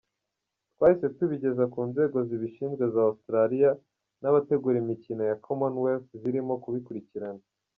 Twahise 0.73 1.05
tubigeza 1.17 1.63
ku 1.73 1.79
nzego 1.89 2.17
zibishinzwe 2.27 2.83
za 2.93 3.01
Australia 3.09 3.69
n’abategura 4.21 4.75
imikino 4.83 5.21
ya 5.29 5.35
Commonwealth 5.45 6.07
zirimo 6.21 6.53
kubikurikirana. 6.63 7.43